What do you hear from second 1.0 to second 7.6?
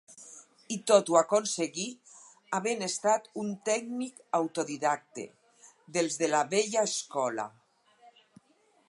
ho aconseguí havent estat un tècnic autodidacte, dels de la vella escola.